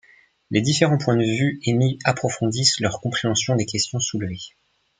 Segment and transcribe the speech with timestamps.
[0.49, 4.41] Les différents points de vue émis approfondissent leur compréhension des questions soulevées.